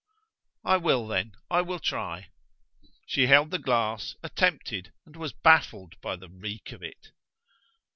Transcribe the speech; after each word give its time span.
"I 0.65 0.77
will, 0.77 1.05
then: 1.07 1.33
I 1.51 1.61
will 1.61 1.77
try." 1.77 2.29
She 3.05 3.27
held 3.27 3.51
the 3.51 3.59
glass, 3.59 4.15
attempted, 4.23 4.91
and 5.05 5.15
was 5.15 5.31
baffled 5.31 5.93
by 6.01 6.15
the 6.15 6.27
reek 6.27 6.71
of 6.71 6.81
it. 6.81 7.09